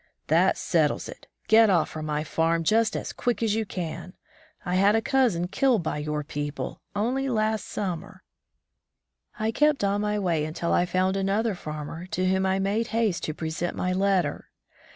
[0.29, 1.27] That settles it.
[1.47, 4.13] Get oflf from my farm just as quick as you can!
[4.65, 8.23] I had a cousin killed by your people only last summer."
[9.37, 13.21] I kept on my way until I found another farmer to whom I made haste
[13.25, 14.47] to present my letter.